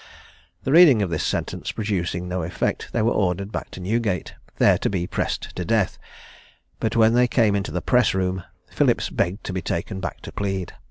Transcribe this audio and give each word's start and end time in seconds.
The 0.63 0.71
reading 0.71 1.03
of 1.03 1.11
this 1.11 1.23
sentence 1.23 1.71
producing 1.71 2.27
no 2.27 2.41
effect, 2.41 2.89
they 2.91 3.03
were 3.03 3.11
ordered 3.11 3.51
back 3.51 3.69
to 3.69 3.79
Newgate, 3.79 4.33
there 4.57 4.79
to 4.79 4.89
be 4.89 5.05
pressed 5.05 5.55
to 5.55 5.63
death; 5.63 5.99
but 6.79 6.95
when 6.95 7.13
they 7.13 7.27
came 7.27 7.55
into 7.55 7.71
the 7.71 7.83
press 7.83 8.15
room, 8.15 8.43
Phillips 8.71 9.11
begged 9.11 9.43
to 9.43 9.53
be 9.53 9.61
taken 9.61 9.99
back 9.99 10.21
to 10.21 10.31
plead. 10.31 10.73